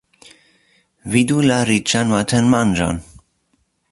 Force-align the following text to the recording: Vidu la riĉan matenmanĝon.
Vidu 1.15 1.43
la 1.51 1.59
riĉan 1.71 2.15
matenmanĝon. 2.15 3.01